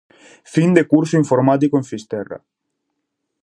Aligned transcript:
Fin 0.53 0.69
de 0.77 0.83
curso 0.91 1.15
informático 1.23 1.75
en 1.77 1.85
Fisterra. 1.91 2.37